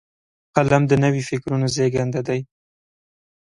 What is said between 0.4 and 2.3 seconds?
قلم د نوي فکرونو زیږنده